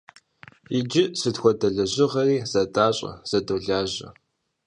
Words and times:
Иджы 0.77 1.03
сыт 1.19 1.35
хуэдэ 1.41 1.67
лэжьыгъэри 1.75 2.37
зэдащӀэ, 2.51 3.11
зэдолажьэ. 3.29 4.09